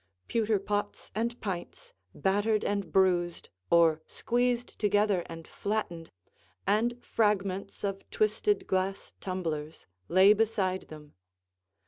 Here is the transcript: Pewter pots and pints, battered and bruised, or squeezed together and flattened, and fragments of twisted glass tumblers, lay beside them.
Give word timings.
Pewter 0.27 0.57
pots 0.57 1.11
and 1.13 1.39
pints, 1.41 1.93
battered 2.15 2.63
and 2.65 2.91
bruised, 2.91 3.49
or 3.69 4.01
squeezed 4.07 4.79
together 4.79 5.21
and 5.27 5.47
flattened, 5.47 6.09
and 6.65 6.97
fragments 7.03 7.83
of 7.83 8.09
twisted 8.09 8.65
glass 8.65 9.13
tumblers, 9.19 9.85
lay 10.09 10.33
beside 10.33 10.87
them. 10.87 11.13